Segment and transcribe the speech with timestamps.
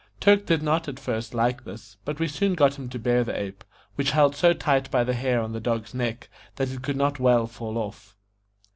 [0.19, 3.39] Turk did not at first like this, but we soon got him to bear the
[3.39, 3.63] ape,
[3.93, 7.19] which held so tight by the hair on the dog's neck that it could not
[7.19, 8.17] well fall off.